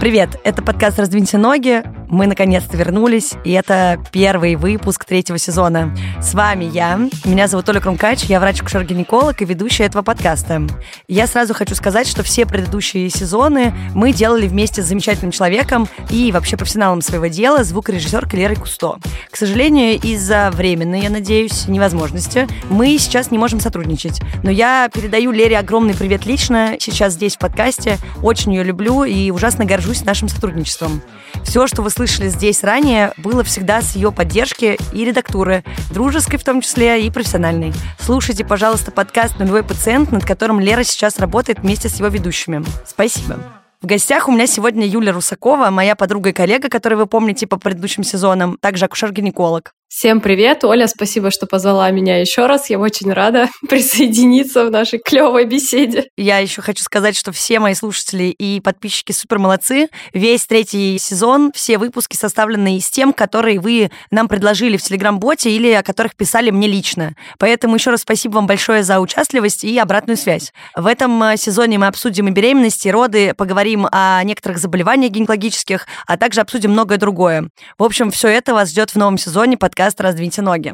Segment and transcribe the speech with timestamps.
[0.00, 1.82] Привет, это подкаст «Раздвиньте ноги».
[2.14, 5.92] Мы наконец-то вернулись, и это первый выпуск третьего сезона.
[6.22, 10.62] С вами я, меня зовут Оля Крумкач, я врач-акушер-гинеколог и ведущая этого подкаста.
[11.08, 16.30] Я сразу хочу сказать, что все предыдущие сезоны мы делали вместе с замечательным человеком и
[16.30, 18.98] вообще профессионалом своего дела, звукорежиссеркой Лерой Кусто.
[19.28, 24.20] К сожалению, из-за временной, я надеюсь, невозможности, мы сейчас не можем сотрудничать.
[24.44, 29.32] Но я передаю Лере огромный привет лично, сейчас здесь в подкасте, очень ее люблю и
[29.32, 31.02] ужасно горжусь нашим сотрудничеством.
[31.42, 36.44] Все, что вы слышали здесь ранее, было всегда с ее поддержки и редактуры, дружеской в
[36.44, 37.72] том числе и профессиональной.
[37.98, 42.62] Слушайте, пожалуйста, подкаст «Нулевой пациент», над которым Лера сейчас работает вместе с его ведущими.
[42.84, 43.38] Спасибо.
[43.80, 47.58] В гостях у меня сегодня Юля Русакова, моя подруга и коллега, которую вы помните по
[47.58, 49.72] предыдущим сезонам, также акушер-гинеколог.
[49.96, 52.68] Всем привет, Оля, спасибо, что позвала меня еще раз.
[52.68, 56.08] Я очень рада присоединиться в нашей клевой беседе.
[56.16, 59.88] Я еще хочу сказать, что все мои слушатели и подписчики супер молодцы.
[60.12, 65.70] Весь третий сезон, все выпуски составлены из тем, которые вы нам предложили в Телеграм-боте или
[65.70, 67.14] о которых писали мне лично.
[67.38, 70.52] Поэтому еще раз спасибо вам большое за участливость и обратную связь.
[70.74, 75.86] В этом э, сезоне мы обсудим и беременности, и роды, поговорим о некоторых заболеваниях гинекологических,
[76.06, 77.48] а также обсудим многое другое.
[77.78, 80.72] В общем, все это вас ждет в новом сезоне подкаста подкаст «Раздвиньте ноги».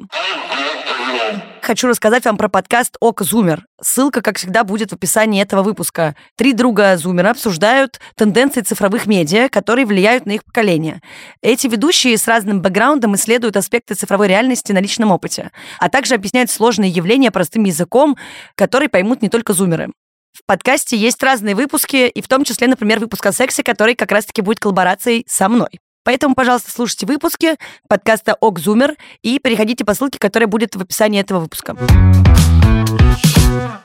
[1.62, 3.64] Хочу рассказать вам про подкаст «Ок Зумер».
[3.80, 6.14] Ссылка, как всегда, будет в описании этого выпуска.
[6.36, 11.00] Три друга Зумера обсуждают тенденции цифровых медиа, которые влияют на их поколение.
[11.40, 16.50] Эти ведущие с разным бэкграундом исследуют аспекты цифровой реальности на личном опыте, а также объясняют
[16.50, 18.18] сложные явления простым языком,
[18.54, 19.88] который поймут не только зумеры.
[20.34, 24.12] В подкасте есть разные выпуски, и в том числе, например, выпуск о сексе, который как
[24.12, 25.70] раз-таки будет коллаборацией со мной.
[26.02, 27.56] Поэтому, пожалуйста, слушайте выпуски
[27.88, 31.76] подкаста «Окзумер» и переходите по ссылке, которая будет в описании этого выпуска.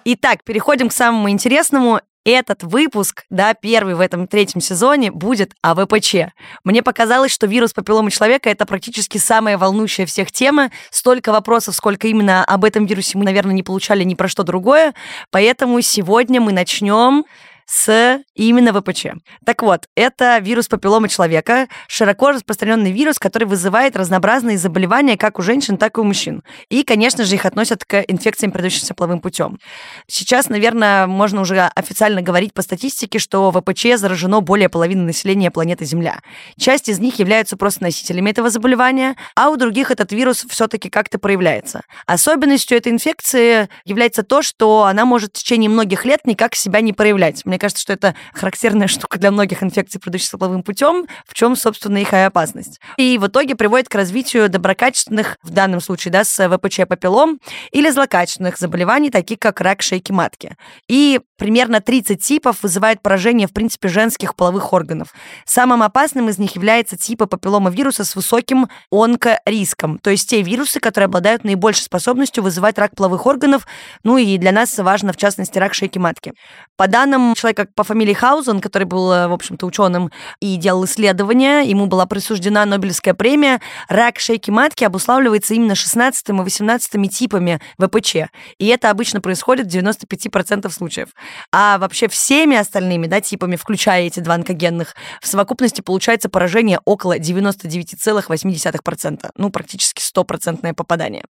[0.06, 2.00] Итак, переходим к самому интересному.
[2.28, 6.16] Этот выпуск, да, первый в этом третьем сезоне, будет о ВПЧ.
[6.64, 10.72] Мне показалось, что вирус папилломы человека— это практически самая волнующая всех тема.
[10.90, 14.96] Столько вопросов, сколько именно об этом вирусе мы, наверное, не получали ни про что другое.
[15.30, 17.26] Поэтому сегодня мы начнем
[17.66, 19.08] с именно ВПЧ.
[19.46, 25.42] Так вот, это вирус папилломы человека, широко распространенный вирус, который вызывает разнообразные заболевания как у
[25.42, 26.44] женщин, так и у мужчин.
[26.70, 29.60] И, конечно же, их относят к инфекциям, передающимся половым путем.
[30.08, 35.86] Сейчас, наверное, можно уже официально говорить по статистике, что ВПЧ заражено более половины населения планеты
[35.86, 36.20] Земля.
[36.60, 41.20] Часть из них являются просто носителями этого заболевания, а у других этот вирус все-таки как-то
[41.20, 41.82] проявляется.
[42.06, 46.94] Особенностью этой инфекции является то, что она может в течение многих лет никак себя не
[46.94, 47.46] проявлять.
[47.60, 52.14] Кажется, что это характерная штука для многих инфекций, передающихся половым путем, в чем, собственно, их
[52.14, 52.80] и опасность.
[52.98, 57.40] И в итоге приводит к развитию доброкачественных, в данном случае, да, с ВПЧ папиллом,
[57.72, 60.56] или злокачественных заболеваний, таких как рак шейки матки.
[60.88, 65.14] И примерно 30 типов вызывает поражение, в принципе, женских половых органов.
[65.46, 70.80] Самым опасным из них является типа папиллома вируса с высоким онкориском, то есть те вирусы,
[70.80, 73.68] которые обладают наибольшей способностью вызывать рак половых органов,
[74.04, 76.34] ну и для нас важно, в частности, рак шейки матки.
[76.78, 81.62] По данным человека по фамилии Хаузен, который был, э, в общем-то, ученым и делал исследования,
[81.62, 88.16] ему была присуждена Нобелевская премия, рак шейки матки обуславливается именно 16 и 18 типами ВПЧ.
[88.58, 91.10] И это обычно происходит в 95% случаев.
[91.52, 97.20] А вообще всеми остальными да, типами, включая эти два онкогенных, в совокупности получается поражение около
[97.20, 99.30] 99,8%.
[99.38, 101.26] Ну, практически стопроцентное попадание.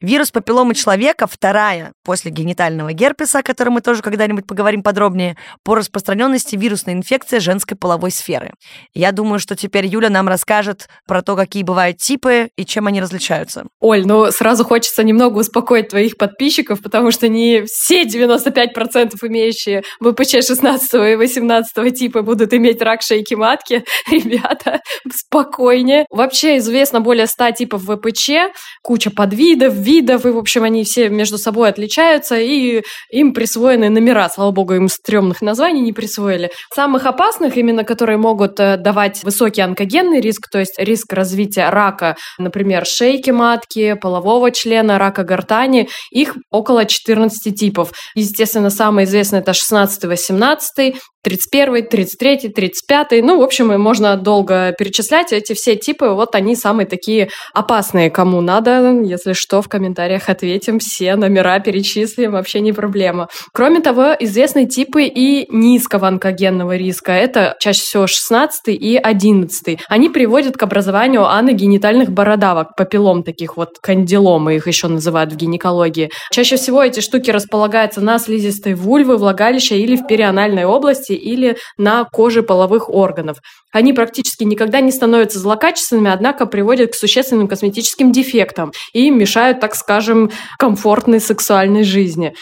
[0.00, 5.74] Вирус папилломы человека, вторая после генитального герпеса, о котором мы тоже когда-нибудь поговорим подробнее, по
[5.74, 8.52] распространенности вирусной инфекции женской половой сферы.
[8.94, 13.00] Я думаю, что теперь Юля нам расскажет про то, какие бывают типы и чем они
[13.00, 13.66] различаются.
[13.80, 20.46] Оль, ну сразу хочется немного успокоить твоих подписчиков, потому что не все 95% имеющие ВПЧ
[20.46, 23.84] 16 и 18 типа будут иметь рак шейки матки.
[24.10, 24.80] Ребята,
[25.12, 26.06] спокойнее.
[26.10, 31.38] Вообще известно более 100 типов ВПЧ, куча подвидов, видов, и, в общем, они все между
[31.38, 34.28] собой отличаются, и им присвоены номера.
[34.28, 36.50] Слава богу, им стрёмных названий не присвоили.
[36.74, 42.16] Самых опасных, именно которые могут э, давать высокий онкогенный риск, то есть риск развития рака,
[42.38, 47.92] например, шейки матки, полового члена, рака гортани, их около 14 типов.
[48.14, 53.22] Естественно, самый известный это 16-18, 31, 33, 35.
[53.22, 55.32] Ну, в общем, можно долго перечислять.
[55.32, 58.10] Эти все типы, вот они самые такие опасные.
[58.10, 60.78] Кому надо, если что, в комментариях ответим.
[60.78, 63.28] Все номера перечислим, вообще не проблема.
[63.52, 67.12] Кроме того, известны типы и низкого онкогенного риска.
[67.12, 69.78] Это чаще всего 16 и 11.
[69.88, 76.10] Они приводят к образованию аногенитальных бородавок, папиллом таких вот кандиломы их еще называют в гинекологии.
[76.30, 82.04] Чаще всего эти штуки располагаются на слизистой вульвы, влагалища или в перианальной области, или на
[82.04, 83.38] коже половых органов.
[83.72, 89.74] Они практически никогда не становятся злокачественными, однако приводят к существенным косметическим дефектам и мешают, так
[89.74, 92.34] скажем, комфортной сексуальной жизни.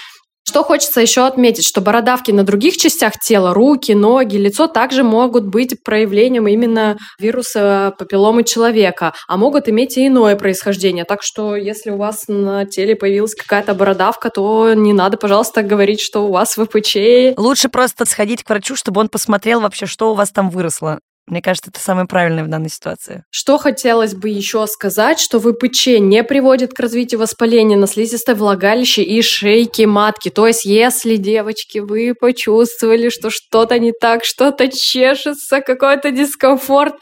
[0.48, 5.44] Что хочется еще отметить, что бородавки на других частях тела, руки, ноги, лицо также могут
[5.44, 11.04] быть проявлением именно вируса папилломы человека, а могут иметь и иное происхождение.
[11.04, 16.00] Так что если у вас на теле появилась какая-то бородавка, то не надо, пожалуйста, говорить,
[16.00, 17.36] что у вас ВПЧ.
[17.36, 20.98] Лучше просто сходить к врачу, чтобы он посмотрел вообще, что у вас там выросло.
[21.30, 23.24] Мне кажется, это самое правильное в данной ситуации.
[23.30, 29.02] Что хотелось бы еще сказать, что ВПЧ не приводит к развитию воспаления на слизистой влагалище
[29.02, 30.30] и шейке матки.
[30.30, 36.94] То есть, если, девочки, вы почувствовали, что что-то не так, что-то чешется, какой-то дискомфорт,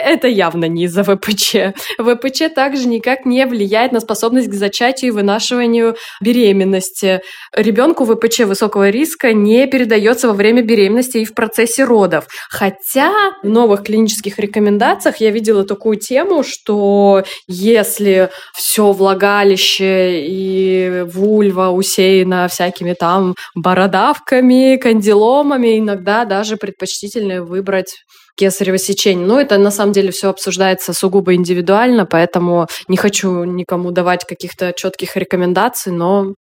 [0.00, 1.74] это явно не из-за ВПЧ.
[1.98, 7.20] ВПЧ также никак не влияет на способность к зачатию и вынашиванию беременности.
[7.54, 12.26] Ребенку ВПЧ высокого риска не передается во время беременности и в процессе родов.
[12.48, 13.12] Хотя
[13.42, 22.48] в новых клинических рекомендациях я видела такую тему, что если все влагалище и вульва усеяна
[22.48, 28.04] всякими там бородавками, кандиломами, иногда даже предпочтительно выбрать
[28.36, 29.26] кесарево сечение.
[29.26, 34.72] Но это на самом деле все обсуждается сугубо индивидуально, поэтому не хочу никому давать каких-то
[34.76, 36.34] четких рекомендаций, но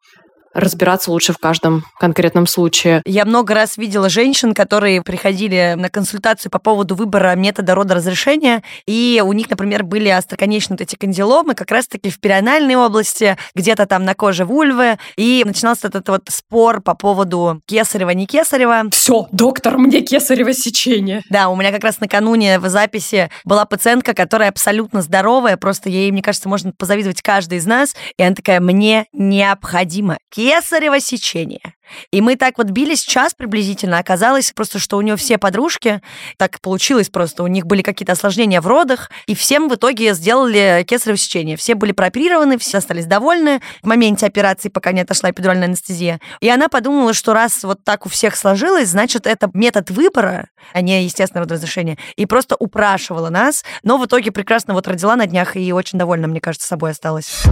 [0.54, 3.02] разбираться лучше в каждом конкретном случае.
[3.06, 9.22] Я много раз видела женщин, которые приходили на консультацию по поводу выбора метода родоразрешения, и
[9.26, 14.06] у них, например, были остроконечные вот эти кандиломы как раз-таки в перианальной области, где-то там
[14.06, 18.84] на коже вульвы, и начинался этот вот спор по поводу кесарева, не кесарева.
[18.92, 21.24] Все, доктор, мне кесарево сечение.
[21.30, 26.12] Да, у меня как раз накануне в записи была пациентка, которая абсолютно здоровая, просто ей,
[26.12, 31.74] мне кажется, можно позавидовать каждый из нас, и она такая, мне необходимо кесарево сечение.
[32.12, 33.98] И мы так вот бились час приблизительно.
[33.98, 36.02] Оказалось просто, что у нее все подружки,
[36.38, 40.86] так получилось просто, у них были какие-то осложнения в родах, и всем в итоге сделали
[40.88, 41.58] кесарево сечение.
[41.58, 46.22] Все были прооперированы, все остались довольны в моменте операции, пока не отошла эпидуральная анестезия.
[46.40, 50.80] И она подумала, что раз вот так у всех сложилось, значит, это метод выбора, а
[50.80, 53.66] не естественное разрешение, и просто упрашивала нас.
[53.84, 57.44] Но в итоге прекрасно вот родила на днях и очень довольна, мне кажется, собой осталась.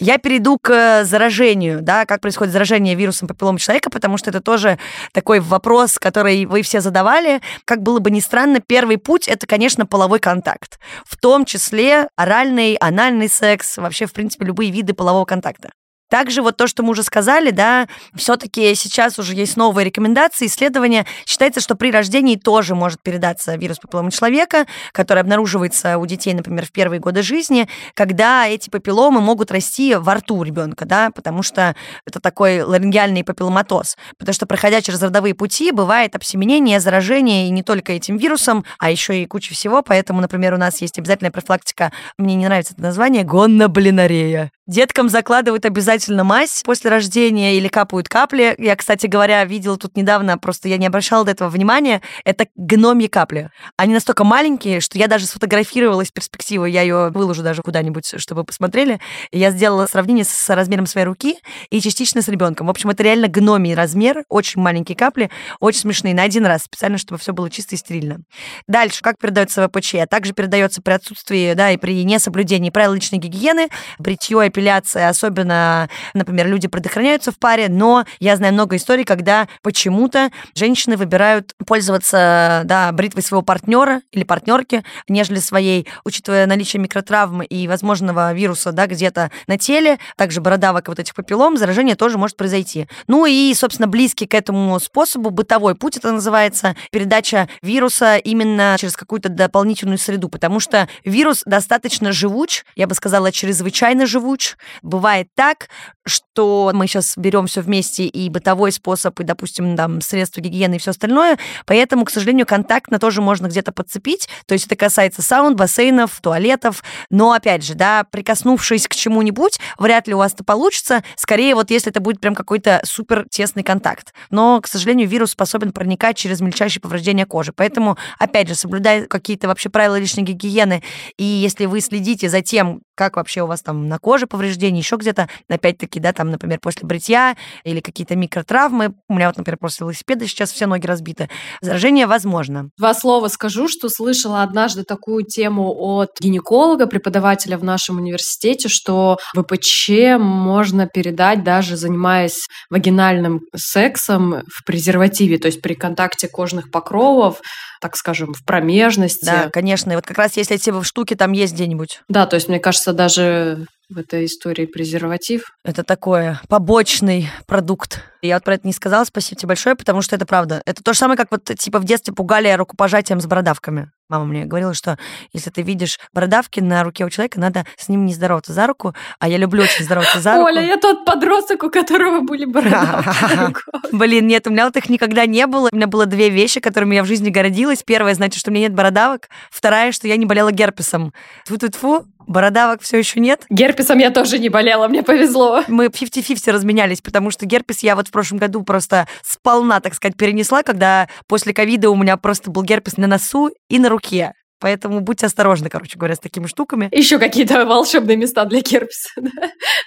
[0.00, 4.40] Я перейду к э, заражению, да, как происходит заражение вирусом папиллома человека, потому что это
[4.40, 4.78] тоже
[5.12, 7.42] такой вопрос, который вы все задавали.
[7.66, 10.80] Как было бы ни странно, первый путь— это, конечно, половой контакт.
[11.04, 15.70] В том числе оральный, анальный секс, вообще, в принципе, любые виды полового контакта.
[16.10, 17.86] Также вот то, что мы уже сказали, да,
[18.16, 21.06] все-таки сейчас уже есть новые рекомендации, исследования.
[21.24, 26.66] Считается, что при рождении тоже может передаться вирус папилломы человека, который обнаруживается у детей, например,
[26.66, 31.76] в первые годы жизни, когда эти папилломы могут расти во рту ребенка, да, потому что
[32.04, 33.96] это такой ларингеальный папилломатоз.
[34.18, 38.90] Потому что, проходя через родовые пути, бывает обсеменение, заражение, и не только этим вирусом, а
[38.90, 39.82] еще и куча всего.
[39.82, 44.50] Поэтому, например, у нас есть обязательная профилактика, мне не нравится это название, гонноблинорея.
[44.66, 48.54] Деткам закладывают обязательно мазь после рождения или капают капли.
[48.58, 53.08] Я, кстати говоря, видела тут недавно, просто я не обращала до этого внимания, это гномьи
[53.08, 53.50] капли.
[53.76, 58.44] Они настолько маленькие, что я даже сфотографировала из перспективы, я ее выложу даже куда-нибудь, чтобы
[58.44, 59.00] посмотрели.
[59.32, 61.36] Я сделала сравнение с размером своей руки
[61.70, 62.68] и частично с ребенком.
[62.68, 65.30] В общем, это реально гномий размер, очень маленькие капли,
[65.60, 68.20] очень смешные, на один раз, специально, чтобы все было чисто и стерильно.
[68.66, 69.96] Дальше, как передается ВПЧ?
[69.96, 75.89] А также передается при отсутствии, да, и при несоблюдении правил личной гигиены, бритье эпиляция, особенно,
[76.14, 82.62] например, люди предохраняются в паре, но я знаю много историй, когда почему-то женщины выбирают пользоваться
[82.64, 88.86] да, бритвой своего партнера или партнерки, нежели своей, учитывая наличие микротравмы и возможного вируса да,
[88.86, 92.86] где-то на теле, также бородавок и вот этих папиллом, заражение тоже может произойти.
[93.06, 98.96] Ну и, собственно, близкий к этому способу, бытовой путь это называется, передача вируса именно через
[98.96, 105.68] какую-то дополнительную среду, потому что вирус достаточно живуч, я бы сказала, чрезвычайно живуч, Бывает так,
[106.06, 110.78] что мы сейчас берем все вместе и бытовой способ, и, допустим, там, средства гигиены и
[110.78, 115.56] все остальное, поэтому, к сожалению, контактно тоже можно где-то подцепить, то есть это касается саунд,
[115.56, 121.04] бассейнов, туалетов, но, опять же, да, прикоснувшись к чему-нибудь, вряд ли у вас это получится,
[121.16, 124.12] скорее вот если это будет прям какой-то супер тесный контакт.
[124.30, 129.48] Но, к сожалению, вирус способен проникать через мельчайшие повреждения кожи, поэтому, опять же, соблюдая какие-то
[129.48, 130.82] вообще правила личной гигиены,
[131.16, 134.96] и если вы следите за тем, как вообще у вас там на коже повреждения, еще
[134.96, 138.92] где-то, опять-таки, да, там, например, после бритья или какие-то микротравмы.
[139.08, 141.30] У меня вот, например, после велосипеда сейчас все ноги разбиты.
[141.62, 142.68] Заражение возможно.
[142.76, 149.16] Два слова скажу, что слышала однажды такую тему от гинеколога, преподавателя в нашем университете, что
[149.34, 157.40] ВПЧ можно передать даже занимаясь вагинальным сексом в презервативе, то есть при контакте кожных покровов,
[157.80, 159.24] так скажем, в промежности.
[159.24, 159.90] Да, конечно.
[159.90, 162.02] И вот как раз если эти штуки там есть где-нибудь.
[162.08, 165.52] Да, то есть, мне кажется, даже в этой истории презерватив.
[165.64, 168.04] Это такое побочный продукт.
[168.22, 170.62] Я вот про это не сказала, спасибо тебе большое, потому что это правда.
[170.64, 173.90] Это то же самое, как вот типа в детстве пугали рукопожатием с бородавками.
[174.08, 174.98] Мама мне говорила, что
[175.32, 178.94] если ты видишь бородавки на руке у человека, надо с ним не здороваться за руку,
[179.18, 180.46] а я люблю очень здороваться за руку.
[180.46, 183.62] Оля, я тот подросток, у которого были бородавки.
[183.92, 185.68] Блин, нет, у меня вот их никогда не было.
[185.72, 187.82] У меня было две вещи, которыми я в жизни гордилась.
[187.84, 189.28] Первая, значит, что у меня нет бородавок.
[189.50, 191.12] Вторая, что я не болела герпесом.
[191.46, 193.44] Тьфу-тьфу-тьфу, бородавок все еще нет.
[193.50, 195.64] Герпесом я тоже не болела, мне повезло.
[195.68, 200.16] Мы 50-50 разменялись, потому что герпес я вот в прошлом году просто сполна, так сказать,
[200.16, 204.32] перенесла, когда после ковида у меня просто был герпес на носу и на руке.
[204.60, 206.88] Поэтому будьте осторожны, короче говоря, с такими штуками.
[206.92, 209.30] Еще какие-то волшебные места для герпеса да?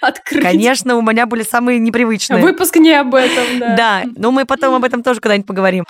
[0.00, 0.42] открыть.
[0.42, 2.42] Конечно, у меня были самые непривычные.
[2.42, 3.76] Выпуск не об этом, да.
[3.76, 5.84] Да, но мы потом об этом тоже когда-нибудь поговорим.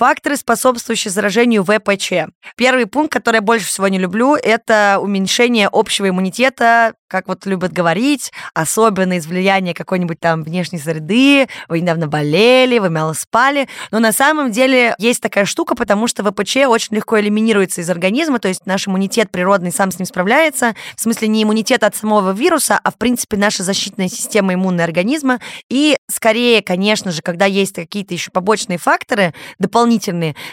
[0.00, 2.32] Факторы, способствующие заражению ВПЧ.
[2.56, 7.72] Первый пункт, который я больше всего не люблю, это уменьшение общего иммунитета, как вот любят
[7.72, 13.68] говорить, особенно из влияния какой-нибудь там внешней среды, вы недавно болели, вы мало спали.
[13.90, 18.38] Но на самом деле есть такая штука, потому что ВПЧ очень легко элиминируется из организма,
[18.38, 20.74] то есть наш иммунитет природный сам с ним справляется.
[20.96, 25.40] В смысле не иммунитет от самого вируса, а в принципе наша защитная система иммунного организма.
[25.68, 29.89] И скорее, конечно же, когда есть какие-то еще побочные факторы, дополнительные,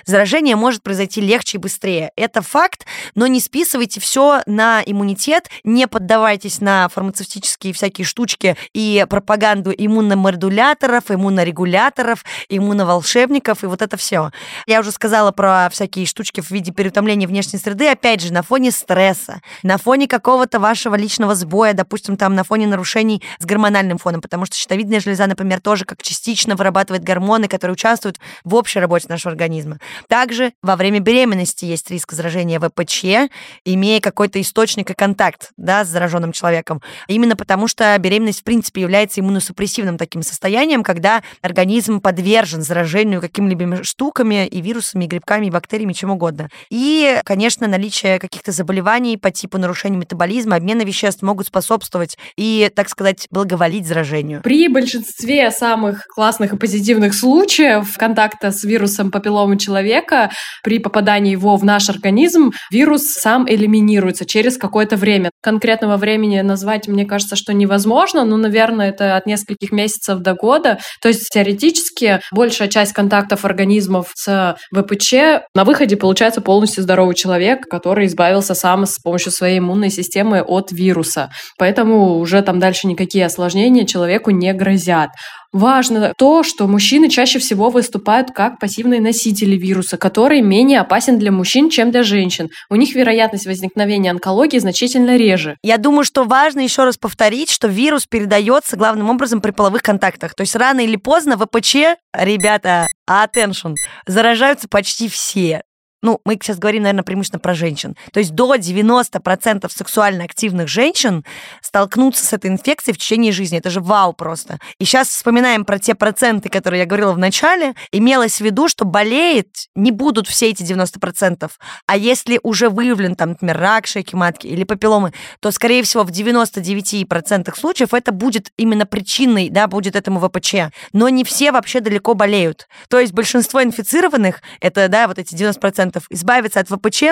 [0.05, 2.11] заражение может произойти легче и быстрее.
[2.15, 9.05] Это факт, но не списывайте все на иммунитет, не поддавайтесь на фармацевтические всякие штучки и
[9.09, 14.31] пропаганду иммуномодуляторов, иммунорегуляторов, иммуноволшебников и вот это все.
[14.65, 18.71] Я уже сказала про всякие штучки в виде переутомления внешней среды, опять же, на фоне
[18.71, 24.21] стресса, на фоне какого-то вашего личного сбоя, допустим, там на фоне нарушений с гормональным фоном,
[24.21, 29.07] потому что щитовидная железа, например, тоже как частично вырабатывает гормоны, которые участвуют в общей работе
[29.09, 29.79] нашего организма.
[30.07, 33.29] Также во время беременности есть риск заражения ВПЧ,
[33.65, 36.81] имея какой-то источник и контакт да, с зараженным человеком.
[37.07, 43.83] Именно потому, что беременность, в принципе, является иммуносупрессивным таким состоянием, когда организм подвержен заражению какими-либо
[43.83, 46.49] штуками и вирусами, и грибками, и бактериями, чем угодно.
[46.69, 52.89] И, конечно, наличие каких-то заболеваний по типу нарушения метаболизма, обмена веществ могут способствовать и, так
[52.89, 54.41] сказать, благоволить заражению.
[54.41, 60.29] При большинстве самых классных и позитивных случаев контакта с вирусом папилломы человека,
[60.63, 65.31] при попадании его в наш организм, вирус сам элиминируется через какое-то время.
[65.41, 70.79] Конкретного времени назвать, мне кажется, что невозможно, но, наверное, это от нескольких месяцев до года.
[71.01, 75.13] То есть теоретически большая часть контактов организмов с ВПЧ
[75.55, 80.71] на выходе получается полностью здоровый человек, который избавился сам с помощью своей иммунной системы от
[80.71, 81.29] вируса.
[81.57, 85.09] Поэтому уже там дальше никакие осложнения человеку не грозят.
[85.53, 91.31] Важно то, что мужчины чаще всего выступают как пассивные носители вируса, который менее опасен для
[91.31, 92.49] мужчин, чем для женщин.
[92.69, 95.57] У них вероятность возникновения онкологии значительно реже.
[95.63, 100.35] Я думаю, что важно еще раз повторить, что вирус передается главным образом при половых контактах.
[100.35, 101.75] То есть рано или поздно ВПЧ,
[102.13, 103.75] ребята, attention,
[104.05, 105.61] заражаются почти все
[106.03, 107.95] ну, мы сейчас говорим, наверное, преимущественно про женщин.
[108.13, 111.25] То есть до 90% сексуально активных женщин
[111.61, 113.57] столкнутся с этой инфекцией в течение жизни.
[113.57, 114.59] Это же вау просто.
[114.79, 117.73] И сейчас вспоминаем про те проценты, которые я говорила в начале.
[117.91, 121.49] Имелось в виду, что болеет не будут все эти 90%.
[121.87, 126.11] А если уже выявлен, там, например, рак шейки матки или папилломы, то, скорее всего, в
[126.11, 130.55] 99% случаев это будет именно причиной, да, будет этому ВПЧ.
[130.93, 132.67] Но не все вообще далеко болеют.
[132.87, 137.03] То есть большинство инфицированных, это, да, вот эти 90%, избавиться от ВПЧ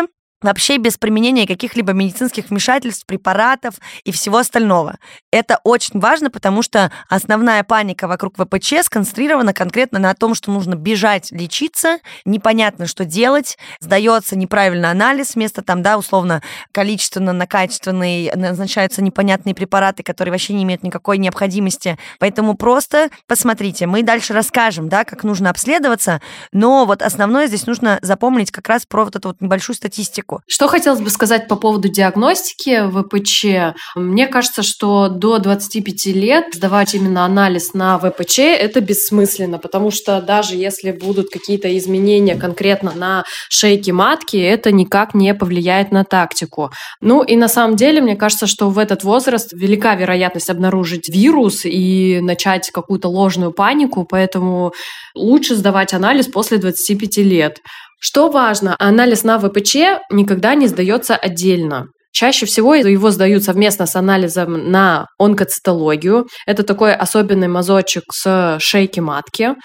[0.42, 4.98] вообще без применения каких-либо медицинских вмешательств, препаратов и всего остального.
[5.32, 10.76] Это очень важно, потому что основная паника вокруг ВПЧ сконцентрирована конкретно на том, что нужно
[10.76, 18.32] бежать лечиться, непонятно, что делать, сдается неправильный анализ, вместо там, да, условно, количественно на качественный
[18.36, 21.98] назначаются непонятные препараты, которые вообще не имеют никакой необходимости.
[22.20, 28.00] Поэтому просто посмотрите, мы дальше расскажем, да, как нужно обследоваться, но вот основное здесь нужно
[28.02, 30.42] запомнить как раз про вот эту вот небольшую статистику клетку.
[30.48, 33.76] Что хотелось бы сказать по поводу диагностики ВПЧ?
[33.96, 40.22] Мне кажется, что до 25 лет сдавать именно анализ на ВПЧ– это бессмысленно, потому что
[40.22, 46.72] даже если будут какие-то изменения конкретно на шейке матки, это никак не повлияет на тактику.
[47.02, 51.66] Ну и на самом деле, мне кажется, что в этот возраст велика вероятность обнаружить вирус
[51.66, 54.74] и начать какую-то ложную панику, поэтому
[55.16, 57.60] лучше сдавать анализ после 25 лет.
[58.08, 59.76] Что важно, анализ на ВПЧ
[60.12, 61.88] никогда не сдается отдельно.
[62.12, 66.28] Чаще всего его сдают совместно с анализом на онкоцитологию.
[66.46, 69.56] Это такой особенный мазочек с шейки матки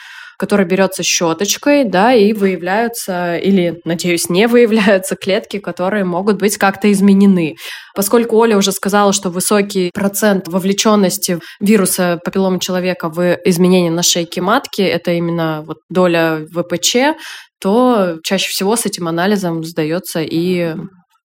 [0.40, 6.90] который берется щеточкой, да, и выявляются, или, надеюсь, не выявляются клетки, которые могут быть как-то
[6.90, 7.56] изменены.
[7.94, 14.40] Поскольку Оля уже сказала, что высокий процент вовлеченности вируса папиллома человека в изменения на шейке
[14.40, 17.18] матки, это именно вот доля ВПЧ,
[17.60, 20.74] то чаще всего с этим анализом сдается и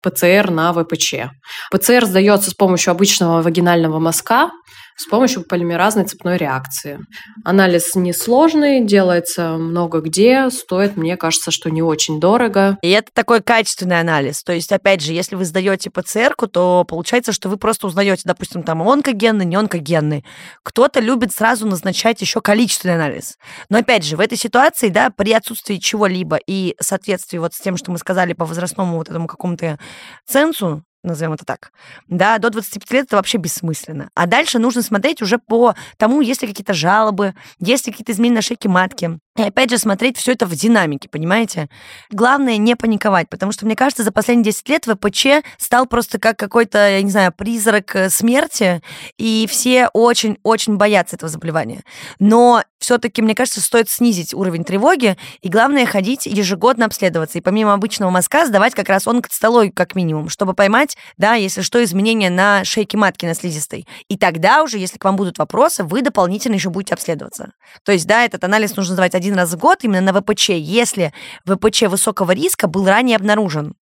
[0.01, 1.29] ПЦР на ВПЧ.
[1.72, 4.50] ПЦР сдается с помощью обычного вагинального мазка,
[4.96, 7.00] с помощью полимеразной цепной реакции.
[7.44, 12.78] Анализ несложный, делается много где, стоит, мне кажется, что не очень дорого.
[12.82, 14.44] И это такой качественный анализ.
[14.44, 18.64] То есть, опять же, если вы сдаете ПЦР, то получается, что вы просто узнаете, допустим,
[18.64, 20.26] там онкогенный, не онкогенный.
[20.64, 23.38] Кто-то любит сразу назначать еще количественный анализ.
[23.70, 27.78] Но опять же, в этой ситуации, да, при отсутствии чего-либо и соответствии вот с тем,
[27.78, 29.80] что мы сказали по возрастному вот этому какому-то
[30.28, 31.72] ценсу, назовем это так,
[32.07, 34.10] да, до 25 лет это вообще бессмысленно.
[34.15, 38.38] А дальше нужно смотреть уже по тому, есть ли какие-то жалобы, есть ли какие-то изменения
[38.38, 41.68] на шейке матки, и опять же, смотреть все это в динамике, понимаете?
[42.12, 46.38] Главное не паниковать, потому что, мне кажется, за последние 10 лет ВПЧ стал просто как
[46.38, 48.82] какой-то, я не знаю, призрак э, смерти,
[49.18, 51.82] и все очень-очень боятся этого заболевания.
[52.20, 57.38] Но все-таки, мне кажется, стоит снизить уровень тревоги, и главное ходить ежегодно обследоваться.
[57.38, 61.84] И помимо обычного мазка сдавать как раз онкоцитологию как минимум, чтобы поймать, да, если что,
[61.84, 63.88] изменения на шейке матки, на слизистой.
[64.10, 67.54] И тогда уже, если к вам будут вопросы, вы дополнительно еще будете обследоваться.
[67.84, 71.13] То есть, да, этот анализ нужно сдавать один раз в год именно на ВПЧ, если
[71.46, 73.75] ВПЧ высокого риска был ранее обнаружен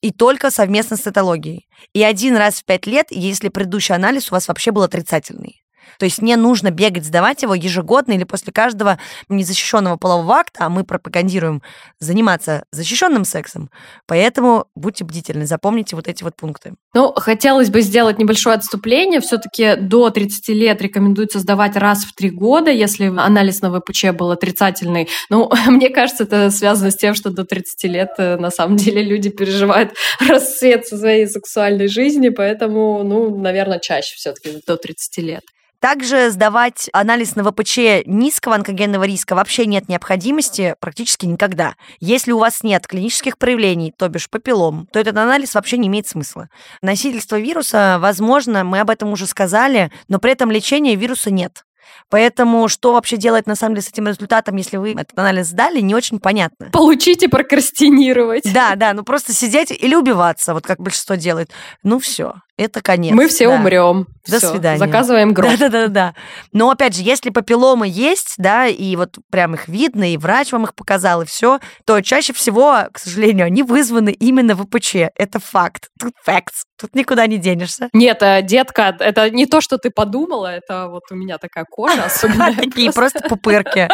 [0.00, 1.68] и только совместно с цитологией.
[1.92, 5.62] И один раз в пять лет, если предыдущий анализ у вас вообще был отрицательный.
[5.98, 10.68] То есть не нужно бегать, сдавать его ежегодно или после каждого незащищенного полового акта, а
[10.68, 11.62] мы пропагандируем
[12.00, 13.70] заниматься защищенным сексом.
[14.06, 16.74] Поэтому будьте бдительны, запомните вот эти вот пункты.
[16.94, 19.20] Ну, хотелось бы сделать небольшое отступление.
[19.20, 24.30] Все-таки до 30 лет рекомендуется сдавать раз в три года, если анализ на ВПЧ был
[24.30, 25.08] отрицательный.
[25.30, 29.02] Ну, мне кажется, это связано с тем, что до 30 лет э, на самом деле
[29.02, 35.42] люди переживают расцвет своей сексуальной жизни, поэтому, ну, наверное, чаще все-таки до 30 лет.
[35.80, 41.76] Также сдавать анализ на ВПЧ низкого онкогенного риска вообще нет необходимости практически никогда.
[42.00, 46.08] Если у вас нет клинических проявлений, то бишь папиллом, то этот анализ вообще не имеет
[46.08, 46.48] смысла.
[46.82, 51.64] Носительство вируса, возможно, мы об этом уже сказали, но при этом лечения вируса нет.
[52.10, 55.80] Поэтому что вообще делать на самом деле с этим результатом, если вы этот анализ сдали,
[55.80, 56.70] не очень понятно.
[56.72, 58.52] Получите прокрастинировать.
[58.52, 61.50] Да, да, ну просто сидеть или убиваться, вот как большинство делает.
[61.82, 63.14] Ну все, это конец.
[63.14, 63.54] Мы все да.
[63.54, 64.06] умрем.
[64.26, 64.78] До все, свидания.
[64.78, 65.56] Заказываем гроб.
[65.58, 66.14] Да-да-да.
[66.52, 70.64] Но опять же, если папилломы есть, да, и вот прям их видно, и врач вам
[70.64, 74.96] их показал, и все, то чаще всего, к сожалению, они вызваны именно ВПЧ.
[75.14, 75.88] Это факт.
[75.98, 76.64] Тут facts.
[76.78, 77.88] Тут никуда не денешься.
[77.92, 82.04] Нет, э, детка, это не то, что ты подумала, это вот у меня такая кожа
[82.06, 82.54] особенная.
[82.54, 83.88] Такие просто пупырки.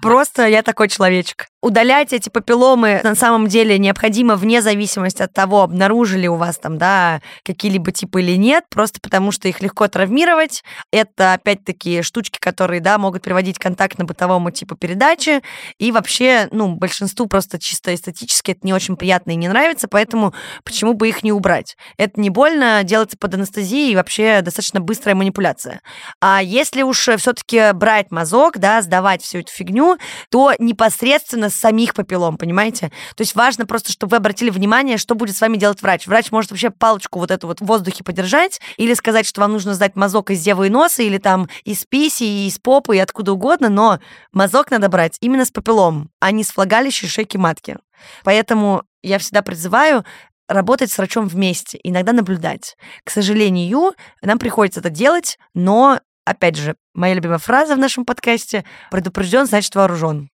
[0.00, 1.46] Просто я такой человечек.
[1.66, 6.78] Удалять эти папилломы на самом деле необходимо вне зависимости от того, обнаружили у вас там,
[6.78, 10.62] да, какие-либо типы или нет, просто потому что их легко травмировать.
[10.92, 15.42] Это, опять-таки, штучки, которые, да, могут приводить контакт на бытовому типу передачи.
[15.78, 20.34] И вообще, ну, большинству просто чисто эстетически это не очень приятно и не нравится, поэтому
[20.62, 21.76] почему бы их не убрать?
[21.98, 25.80] Это не больно, делается под анестезией и вообще достаточно быстрая манипуляция.
[26.20, 29.98] А если уж все-таки брать мазок, да, сдавать всю эту фигню,
[30.30, 32.90] то непосредственно самих папиллом, понимаете?
[33.14, 36.06] То есть важно просто, чтобы вы обратили внимание, что будет с вами делать врач.
[36.06, 39.74] Врач может вообще палочку вот эту вот в воздухе подержать или сказать, что вам нужно
[39.74, 43.32] сдать мазок из девы и носа или там из писи, и из попы, и откуда
[43.32, 43.98] угодно, но
[44.32, 47.76] мазок надо брать именно с папиллом, а не с влагалища шейки матки.
[48.24, 50.04] Поэтому я всегда призываю
[50.48, 52.76] работать с врачом вместе, иногда наблюдать.
[53.04, 58.64] К сожалению, нам приходится это делать, но, опять же, моя любимая фраза в нашем подкасте
[58.90, 60.30] «предупрежден, значит вооружен».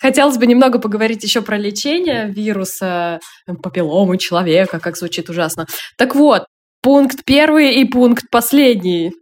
[0.00, 3.20] Хотелось бы немного поговорить еще про лечение вируса
[3.62, 5.66] папилломы человека, как звучит ужасно.
[5.96, 6.44] Так вот,
[6.82, 9.12] пункт первый и пункт последний.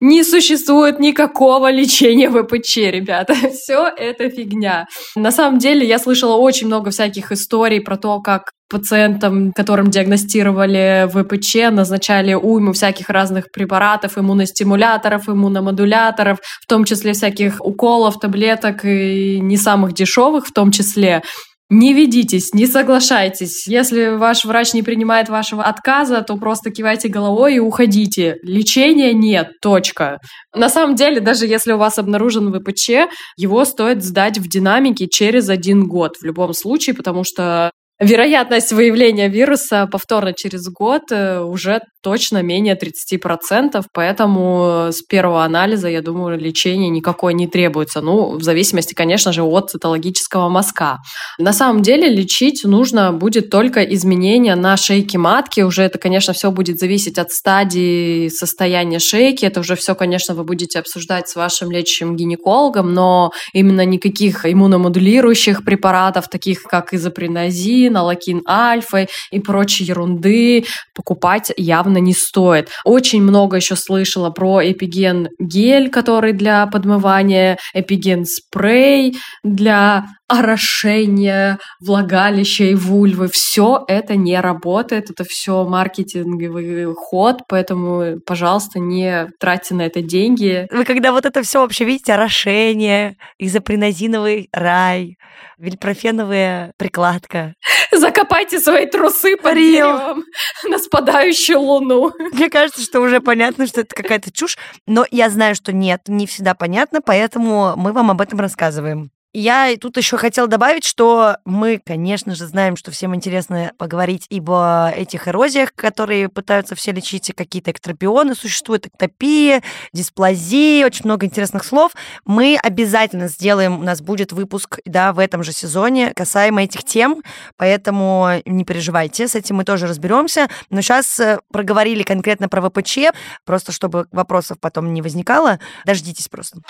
[0.00, 3.34] Не существует никакого лечения ВПЧ, ребята.
[3.52, 4.86] Все это фигня.
[5.14, 11.08] На самом деле, я слышала очень много всяких историй про то, как пациентам, которым диагностировали
[11.08, 19.38] ВПЧ, назначали уйму всяких разных препаратов, иммуностимуляторов, иммуномодуляторов, в том числе всяких уколов, таблеток и
[19.40, 21.22] не самых дешевых в том числе.
[21.68, 23.66] Не ведитесь, не соглашайтесь.
[23.66, 28.36] Если ваш врач не принимает вашего отказа, то просто кивайте головой и уходите.
[28.44, 30.18] Лечения нет, точка.
[30.54, 35.48] На самом деле, даже если у вас обнаружен ВПЧ, его стоит сдать в динамике через
[35.48, 41.80] один год в любом случае, потому что Вероятность выявления вируса повторно через год э, уже
[42.02, 48.00] точно менее 30%, поэтому с первого анализа, я думаю, лечение никакое не требуется.
[48.00, 50.98] Ну, в зависимости, конечно же, от цитологического мазка.
[51.38, 55.62] На самом деле лечить нужно будет только изменения на шейке матки.
[55.62, 59.44] Уже это, конечно, все будет зависеть от стадии состояния шейки.
[59.44, 65.64] Это уже все, конечно, вы будете обсуждать с вашим лечащим гинекологом, но именно никаких иммуномодулирующих
[65.64, 72.68] препаратов, таких как изопринозин, налокин альфа и прочей ерунды покупать явно не стоит.
[72.84, 82.64] Очень много еще слышала про эпиген гель, который для подмывания, эпиген спрей для орошения влагалища
[82.64, 83.28] и вульвы.
[83.28, 90.66] Все это не работает, это все маркетинговый ход, поэтому, пожалуйста, не тратьте на это деньги.
[90.70, 95.16] Вы когда вот это все вообще видите, орошение, изопринозиновый рай,
[95.58, 97.54] вильпрофеновая прикладка.
[97.92, 100.24] Закопайте свои трусы под деревом
[100.68, 102.12] на спадающую луну.
[102.32, 106.26] Мне кажется, что уже понятно, что это какая-то чушь, но я знаю, что нет, не
[106.26, 109.10] всегда понятно, поэтому мы вам об этом рассказываем.
[109.32, 114.90] Я тут еще хотела добавить, что мы, конечно же, знаем, что всем интересно поговорить ибо
[114.96, 119.62] этих эрозиях, которые пытаются все лечить, какие-то экстропионы существуют, эктопия,
[119.92, 121.92] дисплазии, очень много интересных слов.
[122.24, 127.22] Мы обязательно сделаем, у нас будет выпуск, да, в этом же сезоне касаемо этих тем,
[127.58, 130.48] поэтому не переживайте, с этим мы тоже разберемся.
[130.70, 132.98] Но сейчас э, проговорили конкретно про ВПЧ,
[133.44, 135.60] просто чтобы вопросов потом не возникало.
[135.84, 136.60] Дождитесь просто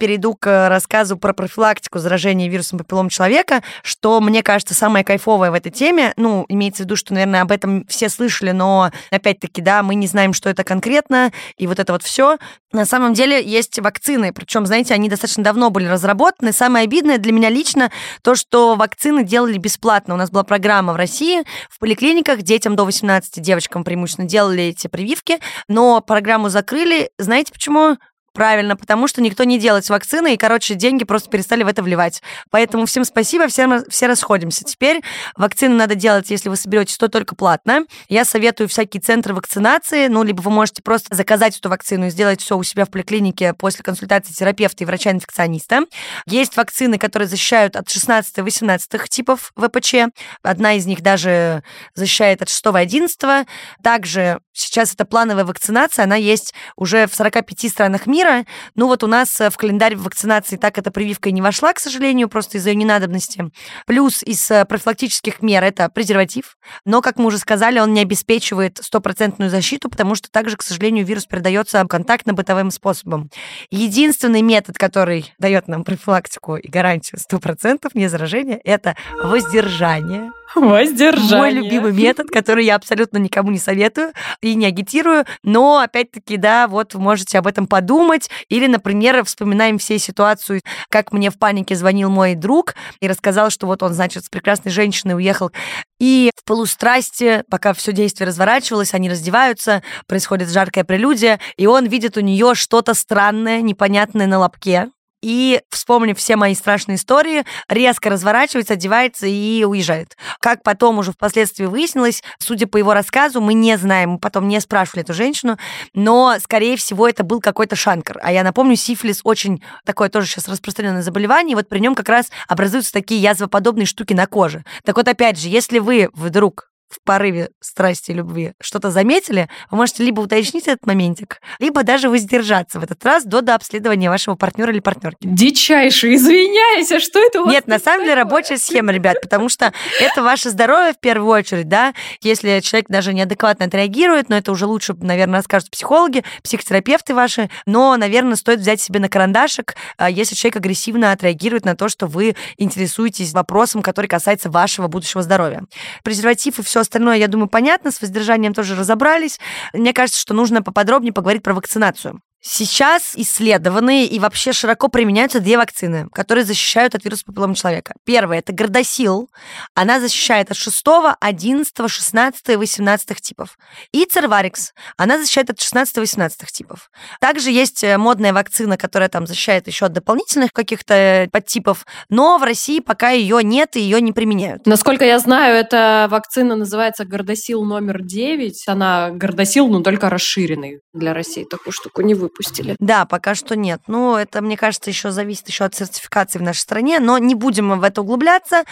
[0.00, 5.54] перейду к рассказу про профилактику заражения вирусом папиллом человека, что, мне кажется, самое кайфовое в
[5.54, 9.82] этой теме, ну, имеется в виду, что, наверное, об этом все слышали, но, опять-таки, да,
[9.82, 12.38] мы не знаем, что это конкретно, и вот это вот все.
[12.72, 16.52] На самом деле есть вакцины, причем, знаете, они достаточно давно были разработаны.
[16.52, 17.90] Самое обидное для меня лично
[18.22, 20.14] то, что вакцины делали бесплатно.
[20.14, 24.86] У нас была программа в России, в поликлиниках детям до 18, девочкам преимущественно делали эти
[24.86, 27.10] прививки, но программу закрыли.
[27.18, 27.98] Знаете почему?
[28.32, 32.22] Правильно, потому что никто не делает вакцины, и, короче, деньги просто перестали в это вливать.
[32.50, 34.64] Поэтому всем спасибо, все, все расходимся.
[34.64, 35.02] Теперь
[35.36, 37.86] вакцину надо делать, если вы соберетесь, то только платно.
[38.08, 42.40] Я советую всякие центры вакцинации, ну, либо вы можете просто заказать эту вакцину и сделать
[42.40, 45.80] все у себя в поликлинике после консультации терапевта и врача-инфекциониста.
[46.26, 49.94] Есть вакцины, которые защищают от 16-18 типов ВПЧ.
[50.42, 51.64] Одна из них даже
[51.94, 53.46] защищает от 6-11.
[53.82, 58.44] Также сейчас это плановая вакцинация, она есть уже в 45 странах мира, мира.
[58.74, 61.80] Ну вот у нас э, в календарь вакцинации так эта прививка и не вошла, к
[61.80, 63.50] сожалению, просто из-за ее ненадобности.
[63.86, 66.56] Плюс из э, профилактических мер это презерватив.
[66.84, 71.06] Но, как мы уже сказали, он не обеспечивает стопроцентную защиту, потому что также, к сожалению,
[71.06, 73.30] вирус передается контактно-бытовым способом.
[73.70, 80.30] Единственный метод, который дает нам профилактику и гарантию 100% не заражения, это воздержание.
[80.54, 81.36] Воздержание.
[81.36, 86.66] Мой любимый метод, который я абсолютно никому не советую и не агитирую, но, опять-таки, да,
[86.66, 88.28] вот можете об этом подумать.
[88.48, 93.66] Или, например, вспоминаем все ситуацию, как мне в панике звонил мой друг и рассказал, что
[93.66, 95.52] вот он, значит, с прекрасной женщиной уехал
[96.00, 102.16] и в полустрасти, пока все действие разворачивалось, они раздеваются, происходит жаркая прелюдия, и он видит
[102.16, 104.90] у нее что-то странное, непонятное на лобке
[105.22, 110.16] и, вспомнив все мои страшные истории, резко разворачивается, одевается и уезжает.
[110.40, 114.60] Как потом уже впоследствии выяснилось, судя по его рассказу, мы не знаем, мы потом не
[114.60, 115.58] спрашивали эту женщину,
[115.94, 118.18] но, скорее всего, это был какой-то шанкар.
[118.22, 122.08] А я напомню, сифилис очень такое тоже сейчас распространенное заболевание, и вот при нем как
[122.08, 124.64] раз образуются такие язвоподобные штуки на коже.
[124.84, 129.76] Так вот, опять же, если вы вдруг в порыве страсти и любви что-то заметили, вы
[129.76, 134.34] можете либо уточнить этот моментик, либо даже воздержаться в этот раз до, до обследования вашего
[134.34, 135.18] партнера или партнерки.
[135.22, 139.48] Дичайше, извиняйся, а что это у вас Нет, на самом деле рабочая схема, ребят, потому
[139.48, 144.50] что это ваше здоровье в первую очередь, да, если человек даже неадекватно отреагирует, но это
[144.50, 150.10] уже лучше, наверное, расскажут психологи, психотерапевты ваши, но, наверное, стоит взять себе на карандашик, а,
[150.10, 155.62] если человек агрессивно отреагирует на то, что вы интересуетесь вопросом, который касается вашего будущего здоровья.
[156.02, 159.38] Презерватив и все остальное, я думаю, понятно, с воздержанием тоже разобрались.
[159.72, 162.20] Мне кажется, что нужно поподробнее поговорить про вакцинацию.
[162.42, 167.92] Сейчас исследованы и вообще широко применяются две вакцины, которые защищают от вируса папиллома человека.
[168.04, 169.30] Первая– это Гордосил.
[169.74, 170.82] Она защищает от 6,
[171.20, 173.58] 11, 16 и 18 типов.
[173.92, 174.72] И Церварикс.
[174.96, 176.90] Она защищает от 16 и 18 типов.
[177.20, 182.38] Также есть э, модная вакцина, которая там защищает еще от дополнительных каких-то э, подтипов, но
[182.38, 184.64] в России пока ее нет и ее не применяют.
[184.66, 188.66] Насколько я знаю, эта вакцина называется Гордосил номер 9.
[188.66, 191.44] Она Гордосил, но только расширенный для России.
[191.44, 192.76] Такую штуку не вы выпустили.
[192.78, 193.82] Да, пока что нет.
[193.86, 197.78] Ну, это, мне кажется, еще зависит еще от сертификации в нашей стране, но не будем
[197.78, 198.64] в это углубляться.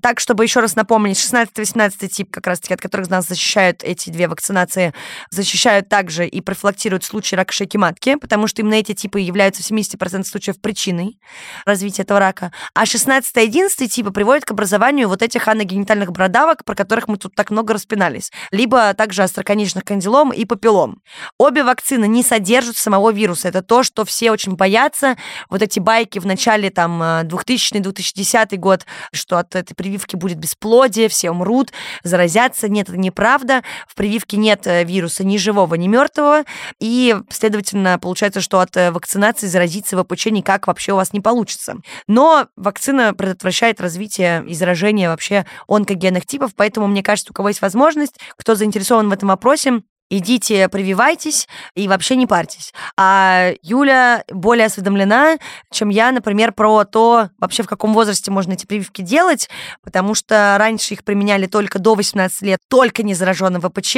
[0.00, 4.28] Так, чтобы еще раз напомнить, 16-18 тип, как раз-таки, от которых нас защищают эти две
[4.28, 4.92] вакцинации,
[5.30, 9.70] защищают также и профилактируют случаи рака шейки матки, потому что именно эти типы являются в
[9.70, 11.18] 70% случаев причиной
[11.64, 12.52] развития этого рака.
[12.74, 17.50] А 16-11 типы приводят к образованию вот этих аногенитальных бородавок, про которых мы тут так
[17.50, 21.02] много распинались, либо также остроконечных кандилом и папиллом.
[21.38, 23.48] Обе вакцины не содержат самого самого вируса.
[23.48, 25.16] Это то, что все очень боятся.
[25.50, 31.08] Вот эти байки в начале там 2000-2010 э, год, что от этой прививки будет бесплодие,
[31.08, 32.68] все умрут, заразятся.
[32.68, 33.62] Нет, это неправда.
[33.86, 36.44] В прививке нет э, вируса ни живого, ни мертвого.
[36.80, 41.76] И, следовательно, получается, что от э, вакцинации заразиться ВПЧ никак вообще у вас не получится.
[42.08, 47.60] Но вакцина предотвращает развитие и заражение вообще онкогенных типов, поэтому, мне кажется, у кого есть
[47.60, 52.72] возможность, кто заинтересован в этом вопросе, идите прививайтесь и вообще не парьтесь.
[52.96, 55.38] А Юля более осведомлена,
[55.72, 59.48] чем я, например, про то, вообще в каком возрасте можно эти прививки делать,
[59.82, 63.96] потому что раньше их применяли только до 18 лет, только не зараженным ВПЧ.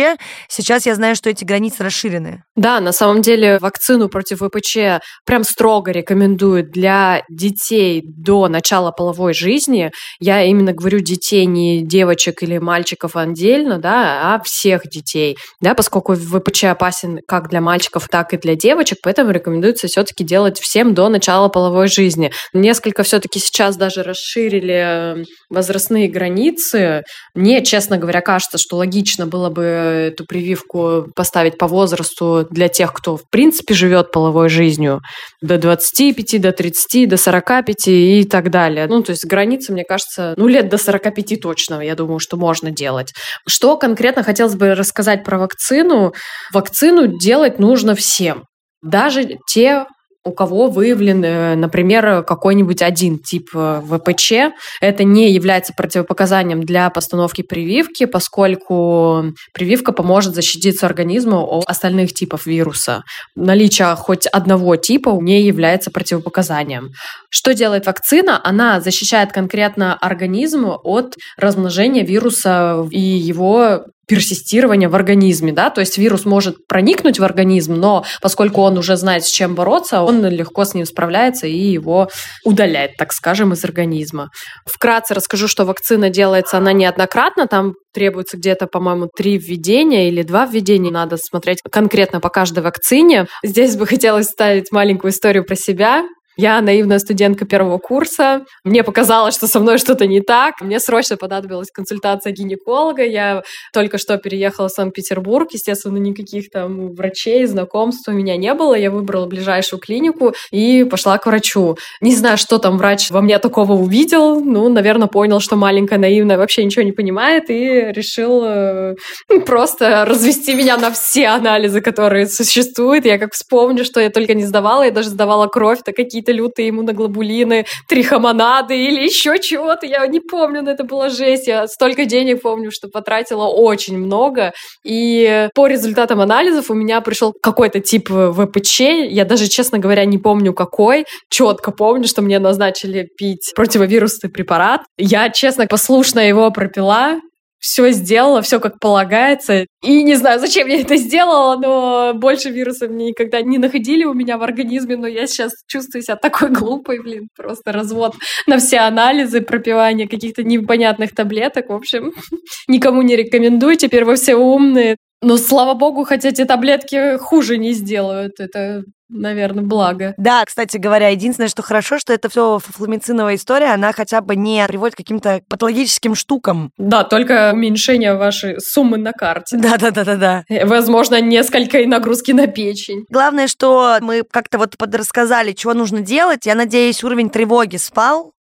[0.49, 2.45] Сейчас я знаю, что эти границы расширены.
[2.57, 9.35] Да, на самом деле вакцину против ВПЧ прям строго рекомендуют для детей до начала половой
[9.35, 9.91] жизни.
[10.21, 15.98] Я именно говорю детей, не девочек или мальчиков отдельно, да, а всех детей, да, поскольку
[15.99, 20.95] поскольку ВПЧ опасен как для мальчиков, так и для девочек, поэтому рекомендуется все-таки делать всем
[20.95, 22.31] до начала половой жизни.
[22.53, 27.03] Несколько все-таки сейчас даже расширили возрастные границы.
[27.35, 32.93] Мне, честно говоря, кажется, что логично было бы эту прививку поставить по возрасту для тех,
[32.93, 35.01] кто в принципе живет половой жизнью
[35.41, 38.87] до 25, до 30, до 45 и так далее.
[38.87, 42.71] Ну, то есть границы, мне кажется, ну, лет до 45 точно, я думаю, что можно
[42.71, 43.13] делать.
[43.47, 45.88] Что конкретно хотелось бы рассказать про вакцину?
[45.89, 46.13] Вакцину,
[46.53, 48.45] вакцину делать нужно всем.
[48.83, 49.87] Даже те,
[50.25, 56.91] у кого выявлен, э, например, какой-нибудь один тип э, ВПЧ, это не является противопоказанием для
[56.91, 63.03] постановки прививки, поскольку прививка поможет защититься организму от остальных типов вируса.
[63.37, 66.91] Наличие хоть одного типа не является противопоказанием.
[67.31, 68.41] Что делает вакцина?
[68.45, 75.99] Она защищает конкретно организм от размножения вируса и его персистирования в организме, да, то есть
[75.99, 80.65] вирус может проникнуть в организм, но поскольку он уже знает, с чем бороться, он легко
[80.65, 82.09] с ним справляется и его
[82.45, 84.31] удаляет, так скажем, из организма.
[84.67, 90.47] Вкратце расскажу, что вакцина делается, она неоднократно, там требуется где-то, по-моему, три введения или два
[90.47, 90.91] введения.
[90.91, 93.27] Надо смотреть конкретно по каждой вакцине.
[93.43, 96.05] Здесь бы хотелось ставить маленькую историю про себя.
[96.41, 98.45] Я наивная студентка первого курса.
[98.63, 100.61] Мне показалось, что со мной что-то не так.
[100.61, 103.05] Мне срочно понадобилась консультация гинеколога.
[103.05, 105.49] Я только что переехала в Санкт-Петербург.
[105.51, 108.77] Естественно, никаких там врачей, знакомств у меня не было.
[108.77, 111.77] Я выбрала ближайшую клинику и пошла к врачу.
[112.01, 114.41] Не знаю, что там врач во мне такого увидел.
[114.41, 118.95] Ну, наверное, понял, что маленькая наивная вообще ничего не понимает и решил э,
[119.45, 123.07] просто развести меня на все анализы, которые существуют.
[123.07, 124.85] Я как вспомню, что я только не сдавала.
[124.85, 129.87] Я даже сдавала кровь, то какие какие-то лютые иммуноглобулины, трихомонады или еще чего-то.
[129.87, 131.47] Я не помню, но это была жесть.
[131.47, 134.53] Я столько денег помню, что потратила очень много.
[134.85, 138.81] И по результатам анализов у меня пришел какой-то тип ВПЧ.
[139.11, 141.05] Я даже, честно говоря, не помню какой.
[141.31, 144.83] Четко помню, что мне назначили пить противовирусный препарат.
[144.99, 147.21] Я, честно, послушно его пропила
[147.59, 149.67] все сделала, все как полагается.
[149.83, 154.15] И не знаю, зачем я это сделала, но больше вирусов мне никогда не находили у
[154.15, 158.15] меня в организме, но я сейчас чувствую себя такой глупой, блин, просто развод
[158.47, 161.69] на все анализы, пропивание каких-то непонятных таблеток.
[161.69, 162.13] В общем,
[162.69, 164.97] никому не рекомендую, теперь вы все умные.
[165.23, 168.41] Но, слава богу, хотя эти таблетки хуже не сделают.
[168.41, 170.15] Это наверное, благо.
[170.17, 174.65] Да, кстати говоря, единственное, что хорошо, что это все фламициновая история, она хотя бы не
[174.67, 176.73] приводит к каким-то патологическим штукам.
[176.77, 179.57] Да, только уменьшение вашей суммы на карте.
[179.57, 180.45] Да-да-да-да-да.
[180.49, 183.05] Э, возможно, несколько и нагрузки на печень.
[183.09, 186.47] Главное, что мы как-то вот подрассказали, чего нужно делать.
[186.47, 188.33] Я надеюсь, уровень тревоги спал,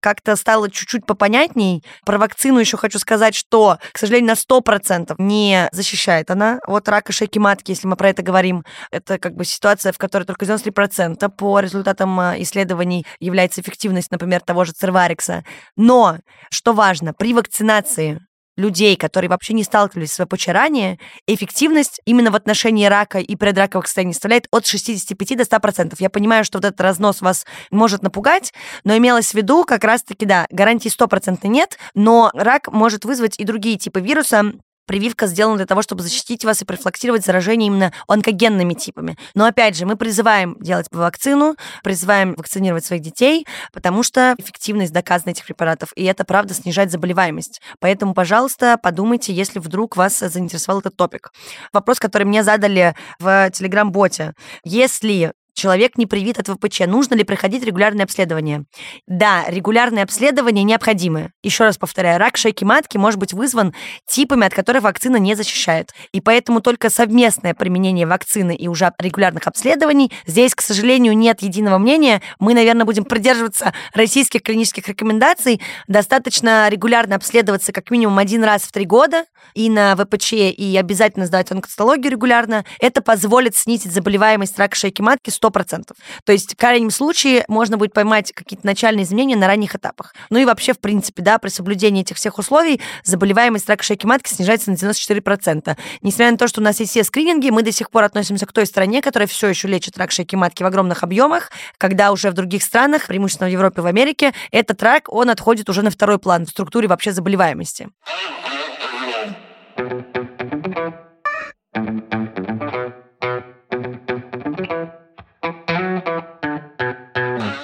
[0.00, 1.84] как-то стало чуть-чуть попонятней.
[2.04, 7.12] Про вакцину еще хочу сказать, что, к сожалению, на 100% не защищает она от рака
[7.12, 8.64] шейки матки, если мы про это говорим.
[8.90, 14.40] Это как бы ситуация, в которой только 93% по результатам а, исследований является эффективность, например,
[14.40, 15.44] того же церварикса.
[15.76, 16.18] Но,
[16.50, 18.20] что важно, при вакцинации
[18.56, 23.86] людей, которые вообще не сталкивались с ВПЧ ранее, эффективность именно в отношении рака и предраковых
[23.86, 25.94] состояний составляет от 65 до 100%.
[25.98, 28.52] Я понимаю, что вот этот разнос вас может напугать,
[28.84, 33.44] но имелось в виду как раз-таки, да, гарантии 100% нет, но рак может вызвать и
[33.44, 34.52] другие типы вируса,
[34.86, 39.16] Прививка сделана для того, чтобы защитить вас и профилактировать заражение именно онкогенными типами.
[39.34, 45.30] Но опять же, мы призываем делать вакцину, призываем вакцинировать своих детей, потому что эффективность доказана
[45.30, 47.60] этих препаратов, и это правда снижает заболеваемость.
[47.80, 51.32] Поэтому, пожалуйста, подумайте, если вдруг вас заинтересовал этот топик.
[51.72, 54.34] Вопрос, который мне задали в Телеграм-боте.
[54.64, 56.80] Если человек не привит от ВПЧ.
[56.86, 58.64] Нужно ли проходить регулярное обследование?
[59.06, 61.30] Да, регулярное обследование необходимо.
[61.42, 63.74] Еще раз повторяю, рак шейки матки может быть вызван
[64.06, 65.92] типами, от которых вакцина не защищает.
[66.12, 71.78] И поэтому только совместное применение вакцины и уже регулярных обследований здесь, к сожалению, нет единого
[71.78, 72.20] мнения.
[72.38, 75.60] Мы, наверное, будем придерживаться российских клинических рекомендаций.
[75.88, 81.26] Достаточно регулярно обследоваться как минимум один раз в три года и на ВПЧ, и обязательно
[81.26, 82.64] сдавать онкоцитологию регулярно.
[82.80, 85.92] Это позволит снизить заболеваемость рака шейки матки 100%.
[86.24, 90.14] То есть в крайнем случае можно будет поймать какие-то начальные изменения на ранних этапах.
[90.30, 94.28] Ну и вообще, в принципе, да, при соблюдении этих всех условий заболеваемость рака шейки матки
[94.32, 95.76] снижается на 94%.
[96.02, 98.52] Несмотря на то, что у нас есть все скрининги, мы до сих пор относимся к
[98.52, 102.34] той стране, которая все еще лечит рак шейки матки в огромных объемах, когда уже в
[102.34, 106.46] других странах, преимущественно в Европе, в Америке, этот рак, он отходит уже на второй план
[106.46, 107.88] в структуре вообще заболеваемости.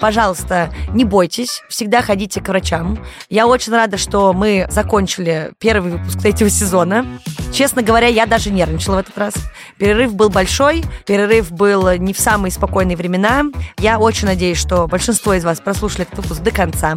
[0.00, 2.98] Пожалуйста, не бойтесь, всегда ходите к врачам.
[3.28, 7.04] Я очень рада, что мы закончили первый выпуск третьего сезона.
[7.52, 9.34] Честно говоря, я даже нервничала в этот раз.
[9.76, 13.44] Перерыв был большой, перерыв был не в самые спокойные времена.
[13.78, 16.96] Я очень надеюсь, что большинство из вас прослушали этот выпуск до конца.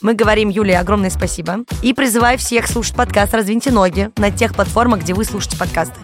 [0.00, 1.58] Мы говорим Юле огромное спасибо.
[1.82, 5.94] И призываю всех слушать подкаст «Раздвиньте ноги» на тех платформах, где вы слушаете подкасты.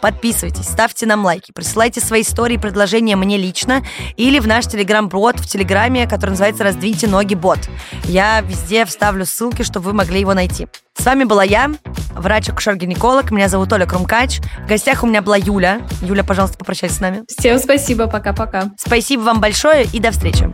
[0.00, 3.82] Подписывайтесь, ставьте нам лайки, присылайте свои истории и предложения мне лично
[4.16, 7.58] или в наш телеграм-бот в Телеграме, который называется «Раздвиньте ноги бот».
[8.04, 10.68] Я везде вставлю ссылки, чтобы вы могли его найти.
[10.98, 11.70] С вами была я,
[12.14, 13.30] врач-акушер-гинеколог.
[13.46, 14.40] Меня зовут Оля Крумкач.
[14.64, 15.82] В гостях у меня была Юля.
[16.02, 17.22] Юля, пожалуйста, попрощайся с нами.
[17.28, 18.08] Всем спасибо.
[18.08, 18.72] Пока-пока.
[18.76, 20.52] Спасибо вам большое и до встречи.